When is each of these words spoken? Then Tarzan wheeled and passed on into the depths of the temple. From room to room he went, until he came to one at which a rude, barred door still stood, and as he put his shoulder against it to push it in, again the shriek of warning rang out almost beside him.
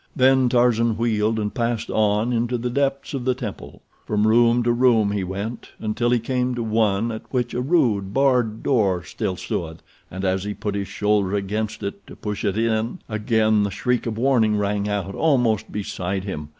Then 0.15 0.49
Tarzan 0.49 0.97
wheeled 0.97 1.37
and 1.37 1.53
passed 1.53 1.91
on 1.91 2.33
into 2.33 2.57
the 2.57 2.71
depths 2.71 3.13
of 3.13 3.23
the 3.23 3.35
temple. 3.35 3.83
From 4.07 4.25
room 4.25 4.63
to 4.63 4.71
room 4.71 5.11
he 5.11 5.23
went, 5.23 5.69
until 5.77 6.09
he 6.09 6.17
came 6.17 6.55
to 6.55 6.63
one 6.63 7.11
at 7.11 7.31
which 7.31 7.53
a 7.53 7.61
rude, 7.61 8.11
barred 8.11 8.63
door 8.63 9.03
still 9.03 9.35
stood, 9.35 9.83
and 10.09 10.25
as 10.25 10.43
he 10.43 10.55
put 10.55 10.73
his 10.73 10.87
shoulder 10.87 11.35
against 11.35 11.83
it 11.83 12.07
to 12.07 12.15
push 12.15 12.43
it 12.43 12.57
in, 12.57 12.97
again 13.07 13.61
the 13.61 13.69
shriek 13.69 14.07
of 14.07 14.17
warning 14.17 14.57
rang 14.57 14.89
out 14.89 15.13
almost 15.13 15.71
beside 15.71 16.23
him. 16.23 16.49